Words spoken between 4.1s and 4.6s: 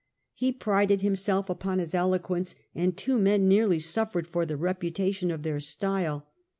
for the